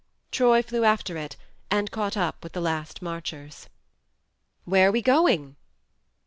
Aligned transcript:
Troy 0.31 0.63
flew 0.63 0.83
after 0.83 1.15
it, 1.15 1.35
and 1.69 1.91
caught 1.91 2.17
up 2.17 2.43
with 2.43 2.53
the 2.53 2.59
last 2.59 3.03
marchers. 3.03 3.69
"Where 4.65 4.87
are 4.87 4.91
we 4.91 5.03
going? 5.03 5.57